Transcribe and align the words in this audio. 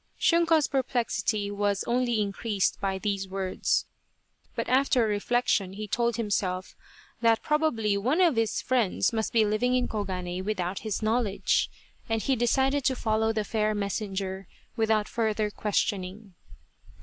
Shunko's 0.17 0.65
perplexity 0.67 1.51
was 1.51 1.83
only 1.83 2.19
increased 2.21 2.79
by 2.81 2.97
these 2.97 3.27
words, 3.27 3.85
but 4.55 4.67
after 4.67 5.05
reflection, 5.05 5.73
he 5.73 5.87
told 5.87 6.15
himself 6.15 6.75
that 7.21 7.43
pro 7.43 7.59
bably 7.59 7.99
one 8.01 8.19
of 8.19 8.35
his 8.35 8.63
friends 8.63 9.13
must 9.13 9.31
be 9.31 9.45
living 9.45 9.75
in 9.75 9.87
Koganei 9.87 10.41
without 10.43 10.79
his 10.79 11.03
knowledge, 11.03 11.69
and 12.09 12.19
he 12.19 12.35
decided 12.35 12.83
to 12.85 12.95
follow 12.95 13.31
the 13.31 13.43
fair 13.43 13.75
messenger 13.75 14.47
without 14.75 15.07
further 15.07 15.51
questioning. 15.51 16.33